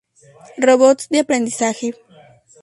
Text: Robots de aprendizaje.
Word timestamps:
Robots 0.69 1.09
de 1.11 1.19
aprendizaje. 1.19 1.93